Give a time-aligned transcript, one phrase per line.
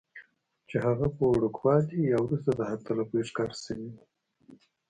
[0.69, 4.03] چې هغه پۀ وړوکوالي يا وروستو د حق تلفۍ ښکار شوي وي